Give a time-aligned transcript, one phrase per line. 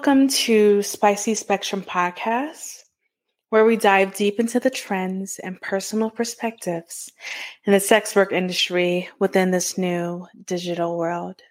[0.00, 2.84] welcome to Spicy Spectrum Podcast,
[3.50, 7.12] where we dive deep into the trends and personal perspectives
[7.66, 11.42] in the sex work industry within this new digital world.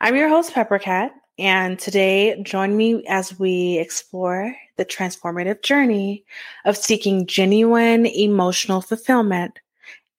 [0.00, 6.24] I'm your host, Pepperkat, and today join me as we explore the transformative journey
[6.64, 9.60] of seeking genuine emotional fulfillment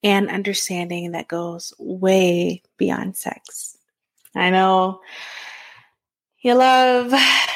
[0.02, 3.76] and understanding that goes way beyond sex.
[4.34, 5.02] I know
[6.40, 7.12] you love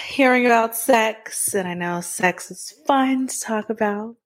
[0.08, 4.16] hearing about sex, and I know sex is fun to talk about.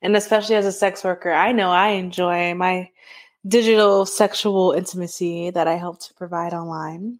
[0.00, 2.90] And especially as a sex worker, I know I enjoy my
[3.46, 7.18] digital sexual intimacy that I help to provide online.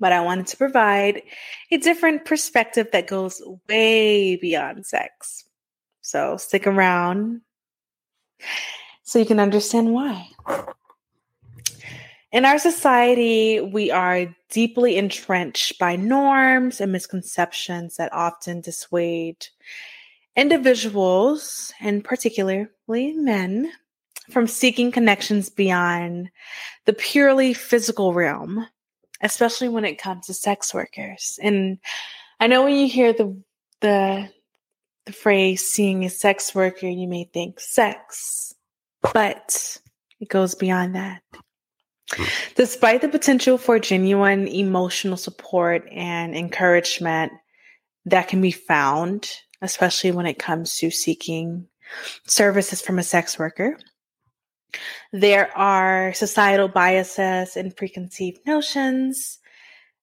[0.00, 1.22] But I wanted to provide
[1.70, 5.44] a different perspective that goes way beyond sex.
[6.02, 7.40] So stick around
[9.04, 10.28] so you can understand why.
[12.34, 19.46] In our society, we are deeply entrenched by norms and misconceptions that often dissuade
[20.34, 22.66] individuals, and particularly
[23.12, 23.70] men,
[24.32, 26.28] from seeking connections beyond
[26.86, 28.66] the purely physical realm,
[29.20, 31.38] especially when it comes to sex workers.
[31.40, 31.78] And
[32.40, 33.40] I know when you hear the
[33.80, 34.28] the
[35.06, 38.52] the phrase seeing a sex worker, you may think sex,
[39.12, 39.78] but
[40.18, 41.22] it goes beyond that.
[42.54, 47.32] Despite the potential for genuine emotional support and encouragement
[48.04, 49.30] that can be found,
[49.62, 51.66] especially when it comes to seeking
[52.26, 53.78] services from a sex worker,
[55.12, 59.38] there are societal biases and preconceived notions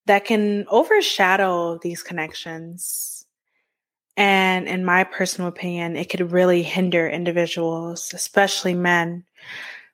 [0.06, 3.26] that can overshadow these connections.
[4.18, 9.26] And in my personal opinion, it could really hinder individuals, especially men,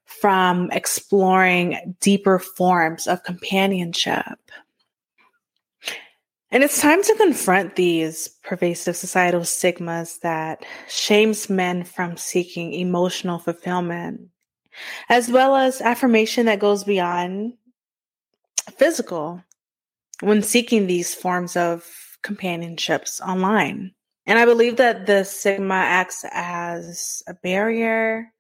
[0.08, 4.40] from exploring deeper forms of companionship.
[6.50, 13.38] And it's time to confront these pervasive societal stigmas that shames men from seeking emotional
[13.38, 14.22] fulfillment,
[15.10, 17.54] as well as affirmation that goes beyond
[18.78, 19.44] physical
[20.22, 21.86] when seeking these forms of
[22.24, 23.92] companionships online.
[24.26, 28.32] And I believe that the stigma acts as a barrier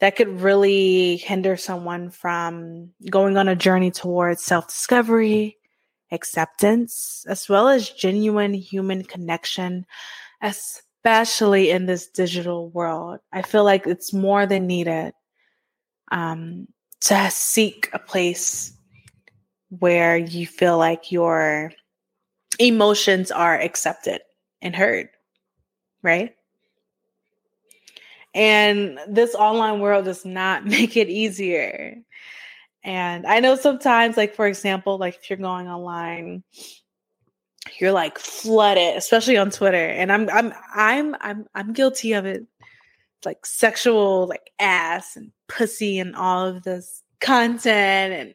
[0.00, 5.56] that could really hinder someone from going on a journey towards self discovery,
[6.12, 9.86] acceptance, as well as genuine human connection,
[10.42, 13.20] especially in this digital world.
[13.32, 15.14] I feel like it's more than needed
[16.12, 16.68] um,
[17.02, 18.72] to seek a place
[19.70, 21.72] where you feel like your
[22.58, 24.20] emotions are accepted
[24.62, 25.08] and heard,
[26.02, 26.34] right?
[28.36, 31.96] And this online world does not make it easier.
[32.84, 36.44] And I know sometimes, like, for example, like if you're going online,
[37.80, 39.88] you're like flooded, especially on Twitter.
[39.88, 42.46] And I'm I'm I'm I'm I'm guilty of it.
[43.24, 48.34] Like sexual like ass and pussy and all of this content and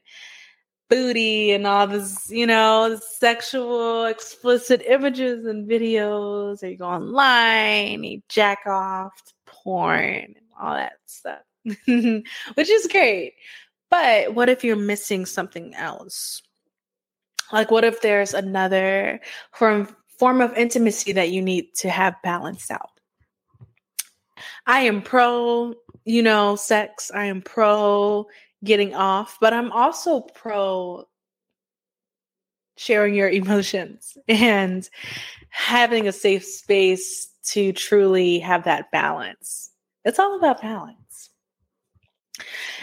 [0.90, 6.62] booty and all this, you know, sexual explicit images and videos.
[6.62, 9.14] Or you go online, you jack off
[9.64, 13.34] porn and all that stuff, which is great.
[13.90, 16.42] But what if you're missing something else?
[17.52, 19.20] Like, what if there's another
[19.52, 22.90] form, form of intimacy that you need to have balanced out?
[24.66, 25.74] I am pro,
[26.06, 27.12] you know, sex.
[27.14, 28.28] I am pro
[28.64, 31.06] getting off, but I'm also pro
[32.82, 34.90] sharing your emotions and
[35.50, 39.72] having a safe space to truly have that balance.
[40.06, 41.30] It's all about balance.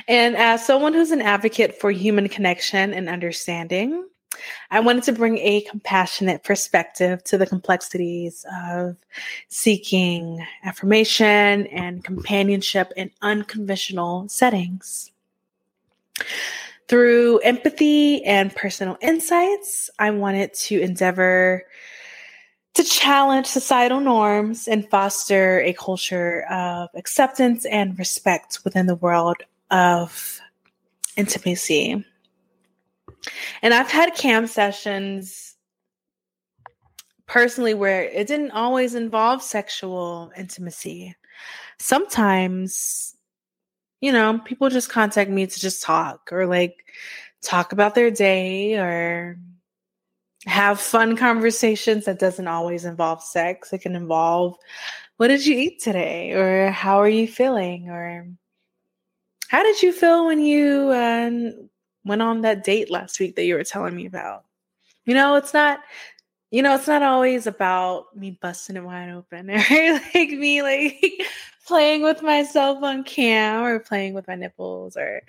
[0.07, 4.07] And as someone who's an advocate for human connection and understanding,
[4.71, 8.97] I wanted to bring a compassionate perspective to the complexities of
[9.49, 15.11] seeking affirmation and companionship in unconventional settings.
[16.89, 21.65] Through empathy and personal insights, I wanted to endeavor
[22.75, 29.37] to challenge societal norms and foster a culture of acceptance and respect within the world
[29.71, 30.41] of
[31.17, 32.05] intimacy.
[33.61, 35.57] And I've had cam sessions
[37.27, 41.15] personally where it didn't always involve sexual intimacy.
[41.79, 43.17] Sometimes,
[44.01, 46.85] you know, people just contact me to just talk or like
[47.43, 49.39] talk about their day or
[50.47, 53.73] have fun conversations that doesn't always involve sex.
[53.73, 54.57] It can involve
[55.17, 58.29] what did you eat today or how are you feeling or
[59.49, 61.31] how did you feel when you uh,
[62.05, 64.45] went on that date last week that you were telling me about?
[65.07, 65.81] You know, it's not
[66.51, 71.23] you know, it's not always about me busting it wide open or like me like
[71.69, 75.21] playing with myself on cam or playing with my nipples or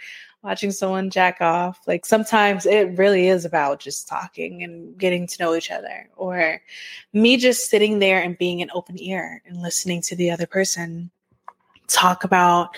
[0.42, 1.82] watching someone jack off.
[1.86, 6.62] Like sometimes it really is about just talking and getting to know each other or
[7.12, 11.12] me just sitting there and being an open ear and listening to the other person
[11.88, 12.78] talk about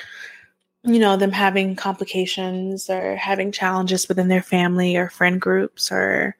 [0.84, 6.36] you know them having complications or having challenges within their family or friend groups or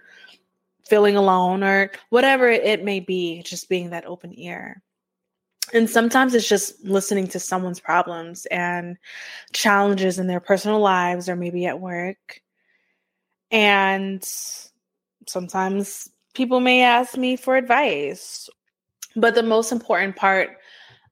[0.88, 4.82] feeling alone or whatever it may be just being that open ear
[5.74, 8.98] and sometimes it's just listening to someone's problems and
[9.54, 12.42] challenges in their personal lives or maybe at work.
[13.52, 14.24] And
[15.28, 18.50] sometimes people may ask me for advice.
[19.16, 20.58] But the most important part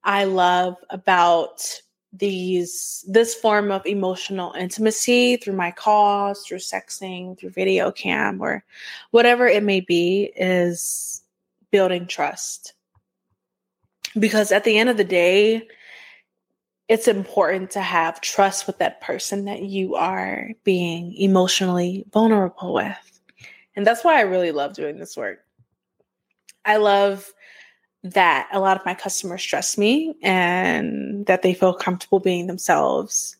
[0.03, 7.51] I love about these this form of emotional intimacy through my calls, through sexting, through
[7.51, 8.63] video cam or
[9.11, 11.21] whatever it may be is
[11.71, 12.73] building trust
[14.17, 15.67] because at the end of the day,
[16.87, 23.21] it's important to have trust with that person that you are being emotionally vulnerable with.
[23.75, 25.45] And that's why I really love doing this work.
[26.65, 27.31] I love
[28.03, 33.37] that a lot of my customers trust me and that they feel comfortable being themselves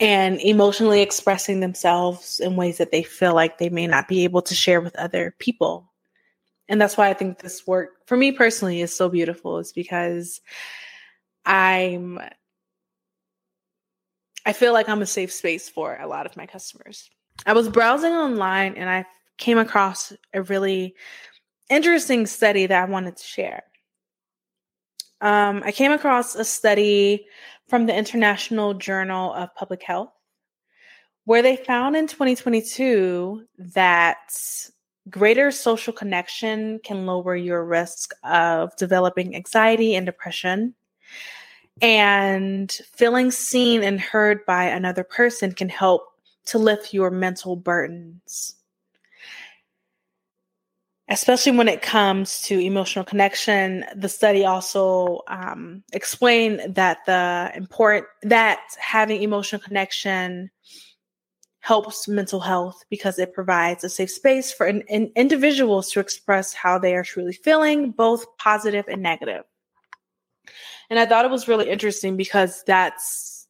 [0.00, 4.42] and emotionally expressing themselves in ways that they feel like they may not be able
[4.42, 5.89] to share with other people.
[6.70, 10.40] And that's why I think this work for me personally is so beautiful is because
[11.44, 12.20] I'm
[14.46, 17.10] I feel like I'm a safe space for a lot of my customers.
[17.44, 19.04] I was browsing online and I
[19.36, 20.94] came across a really
[21.68, 23.64] interesting study that I wanted to share.
[25.20, 27.26] Um, I came across a study
[27.68, 30.12] from the International Journal of Public Health
[31.24, 34.18] where they found in 2022 that
[35.08, 40.74] Greater social connection can lower your risk of developing anxiety and depression.
[41.80, 46.02] And feeling seen and heard by another person can help
[46.46, 48.56] to lift your mental burdens.
[51.08, 58.06] Especially when it comes to emotional connection, the study also um, explained that the important
[58.22, 60.50] that having emotional connection
[61.60, 66.54] helps mental health because it provides a safe space for in, in individuals to express
[66.54, 69.44] how they are truly feeling, both positive and negative.
[70.88, 73.46] And I thought it was really interesting because that's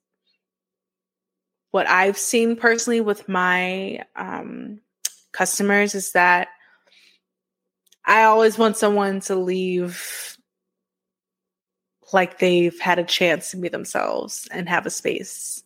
[1.70, 4.80] what I've seen personally with my um,
[5.32, 6.48] customers is that
[8.04, 10.36] I always want someone to leave
[12.12, 15.62] like they've had a chance to be themselves and have a space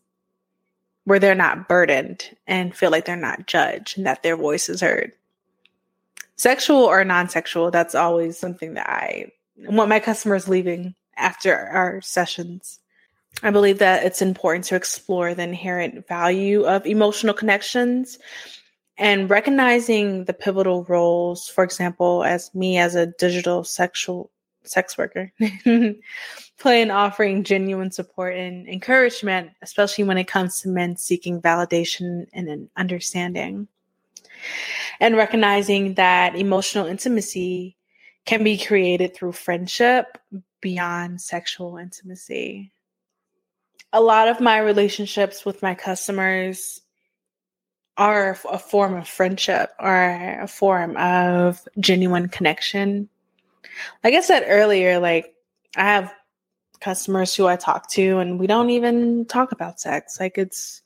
[1.04, 4.80] where they're not burdened and feel like they're not judged and that their voice is
[4.80, 5.12] heard.
[6.36, 12.00] Sexual or non sexual, that's always something that I want my customers leaving after our
[12.00, 12.80] sessions.
[13.42, 18.18] I believe that it's important to explore the inherent value of emotional connections
[18.96, 24.30] and recognizing the pivotal roles, for example, as me as a digital sexual
[24.62, 25.32] sex worker
[26.58, 32.26] play in offering genuine support and encouragement, especially when it comes to men seeking validation
[32.32, 33.68] and an understanding.
[35.00, 37.76] And recognizing that emotional intimacy
[38.24, 40.18] can be created through friendship
[40.60, 42.72] beyond sexual intimacy.
[43.92, 46.80] A lot of my relationships with my customers
[47.96, 53.08] are a form of friendship or a form of genuine connection.
[54.02, 55.34] Like I said earlier, like
[55.76, 56.12] I have
[56.84, 60.20] customers who I talk to and we don't even talk about sex.
[60.20, 60.82] Like it's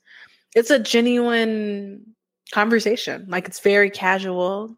[0.55, 2.15] it's a genuine
[2.51, 3.25] conversation.
[3.27, 4.77] Like it's very casual.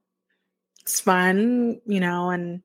[0.82, 2.64] It's fun, you know, and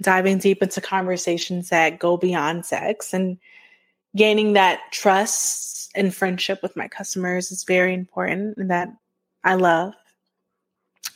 [0.00, 3.36] diving deep into conversations that go beyond sex and
[4.16, 8.88] gaining that trust and friendship with my customers is very important and that
[9.44, 9.92] I love.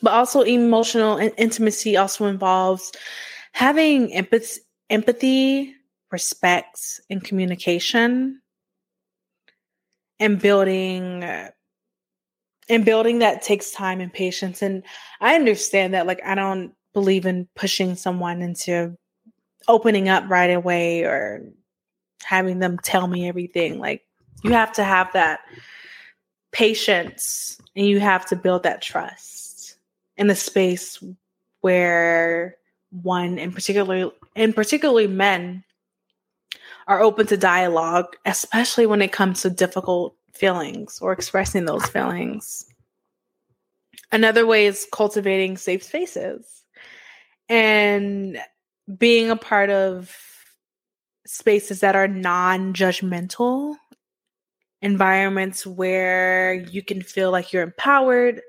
[0.02, 2.92] But also emotional intimacy also involves
[3.52, 4.60] having empathy
[4.90, 5.74] empathy
[6.10, 8.40] respect and communication
[10.20, 11.24] and building
[12.68, 14.62] and building that takes time and patience.
[14.62, 14.84] And
[15.20, 18.96] i understand that like i don't believe in pushing someone into
[19.68, 21.42] opening up right away or
[22.22, 23.78] having them tell me everything.
[23.78, 24.02] Like
[24.42, 25.40] you have to have that
[26.52, 29.76] patience and you have to build that trust
[30.16, 31.02] in the space
[31.60, 32.56] where
[33.02, 35.64] one in particular and particularly men
[36.86, 42.66] are open to dialogue, especially when it comes to difficult feelings or expressing those feelings.
[44.12, 46.64] Another way is cultivating safe spaces
[47.48, 48.38] and
[48.98, 50.14] being a part of
[51.26, 53.76] spaces that are non judgmental,
[54.82, 58.42] environments where you can feel like you're empowered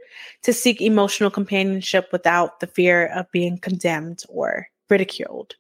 [0.44, 5.56] to seek emotional companionship without the fear of being condemned or ridiculed.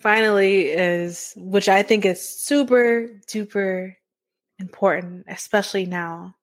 [0.00, 3.94] Finally, is which I think is super duper
[4.58, 6.36] important, especially now,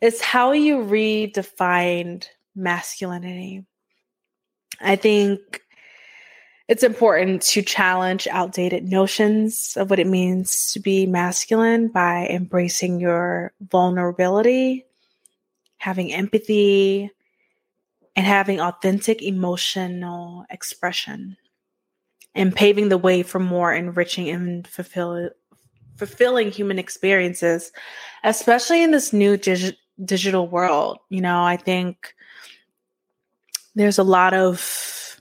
[0.00, 3.64] is how you redefined masculinity.
[4.80, 5.62] I think
[6.68, 13.00] it's important to challenge outdated notions of what it means to be masculine by embracing
[13.00, 14.84] your vulnerability,
[15.78, 17.10] having empathy,
[18.16, 21.36] and having authentic emotional expression,
[22.34, 25.30] and paving the way for more enriching and fulfill,
[25.96, 27.72] fulfilling human experiences,
[28.24, 30.98] especially in this new dig- digital world.
[31.10, 32.14] You know, I think
[33.74, 35.20] there's a lot of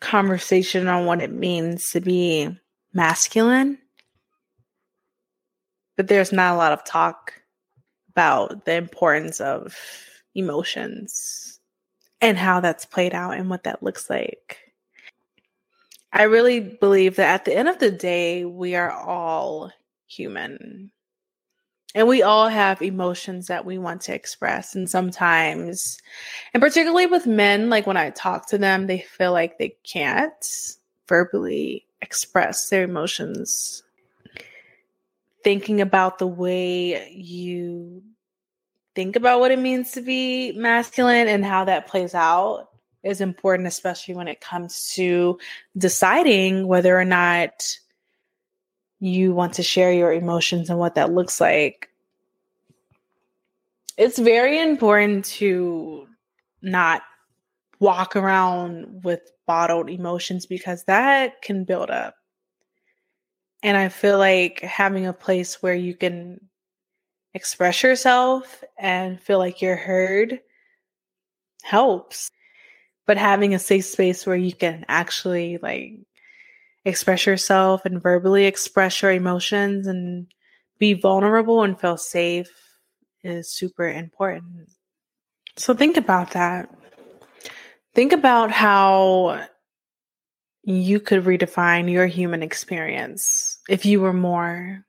[0.00, 2.48] conversation on what it means to be
[2.92, 3.78] masculine,
[5.96, 7.34] but there's not a lot of talk
[8.10, 9.76] about the importance of
[10.34, 11.60] emotions
[12.20, 14.58] and how that's played out and what that looks like.
[16.12, 19.70] I really believe that at the end of the day, we are all
[20.06, 20.90] human.
[21.94, 24.74] And we all have emotions that we want to express.
[24.74, 25.98] And sometimes,
[26.54, 30.76] and particularly with men, like when I talk to them, they feel like they can't
[31.08, 33.82] verbally express their emotions.
[35.42, 38.02] Thinking about the way you
[38.94, 42.69] think about what it means to be masculine and how that plays out
[43.02, 45.38] is important, especially when it comes to
[45.76, 47.78] deciding whether or not
[49.00, 51.88] you want to share your emotions and what that looks like.
[53.96, 56.06] It's very important to
[56.62, 57.02] not
[57.80, 62.14] walk around with bottled emotions because that can build up.
[63.62, 66.40] And I feel like having a place where you can
[67.34, 70.40] express yourself and feel like you're heard
[71.62, 72.30] helps.
[73.10, 75.98] But having a safe space where you can actually like
[76.84, 80.28] express yourself and verbally express your emotions and
[80.78, 82.52] be vulnerable and feel safe
[83.24, 84.68] is super important.
[85.56, 86.72] So think about that.
[87.96, 89.44] Think about how
[90.62, 94.86] you could redefine your human experience if you were more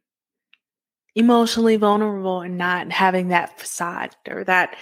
[1.15, 4.75] emotionally vulnerable and not having that facade or that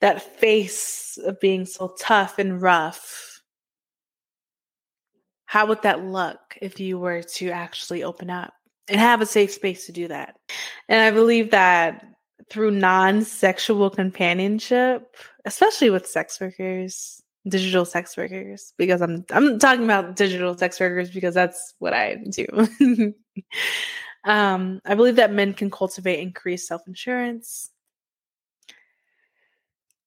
[0.00, 3.32] that face of being so tough and rough
[5.52, 8.54] how would that look if you were to actually open up
[8.88, 10.36] and have a safe space to do that?
[10.88, 12.06] And I believe that
[12.48, 19.84] through non sexual companionship, especially with sex workers, digital sex workers, because I'm I'm talking
[19.84, 22.46] about digital sex workers because that's what I do.
[24.24, 27.70] um, I believe that men can cultivate increased self insurance,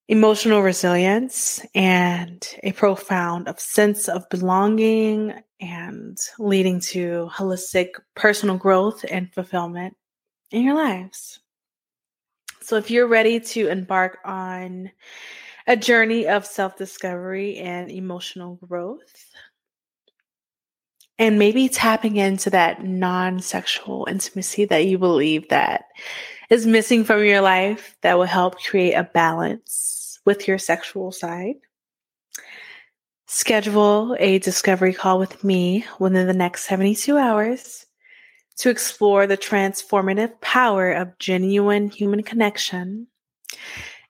[0.07, 9.03] emotional resilience and a profound of sense of belonging and leading to holistic personal growth
[9.10, 9.95] and fulfillment
[10.51, 11.39] in your lives.
[12.62, 14.91] So if you're ready to embark on
[15.67, 19.31] a journey of self-discovery and emotional growth
[21.17, 25.86] and maybe tapping into that non-sexual intimacy that you believe that
[26.50, 31.55] is missing from your life that will help create a balance with your sexual side.
[33.27, 37.86] Schedule a discovery call with me within the next 72 hours
[38.57, 43.07] to explore the transformative power of genuine human connection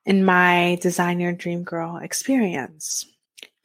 [0.06, 3.06] in my Design Your Dream Girl experience.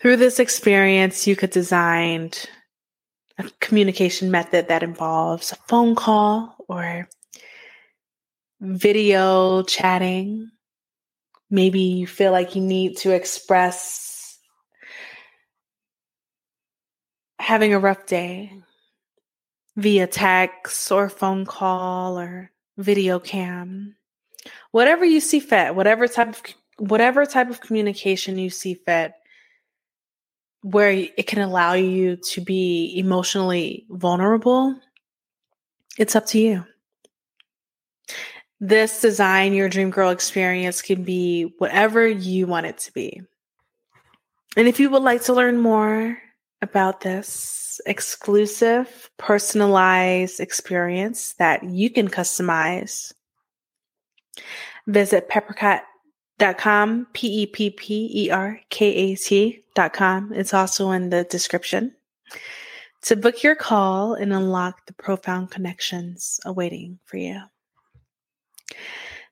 [0.00, 2.30] Through this experience, you could design
[3.40, 7.08] a communication method that involves a phone call or
[8.60, 10.50] video chatting.
[11.50, 14.38] Maybe you feel like you need to express
[17.38, 18.52] having a rough day
[19.76, 23.96] via text or phone call or video cam.
[24.70, 26.42] Whatever you see fit whatever type of
[26.78, 29.12] whatever type of communication you see fit
[30.62, 34.74] where it can allow you to be emotionally vulnerable
[35.98, 36.64] it's up to you
[38.60, 43.22] this design your dream girl experience can be whatever you want it to be.
[44.56, 46.18] And if you would like to learn more
[46.60, 53.14] about this exclusive, personalized experience that you can customize,
[54.86, 55.28] visit
[56.40, 60.32] dot com p e p p e r k a t dot com.
[60.32, 61.94] It's also in the description.
[63.02, 67.40] To book your call and unlock the profound connections awaiting for you.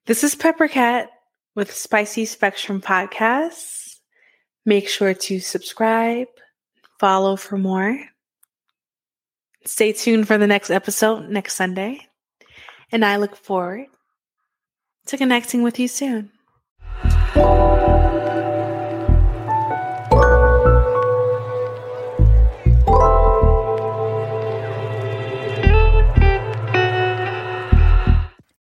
[0.06, 1.08] This is pepperkat
[1.54, 3.96] with spicy spectrum podcasts.
[4.64, 6.28] Make sure to subscribe
[6.98, 7.98] follow for more.
[9.64, 12.00] Stay tuned for the next episode next sunday.
[12.90, 13.86] And i look forward
[15.06, 16.32] to connecting with you soon
[17.37, 17.97] You.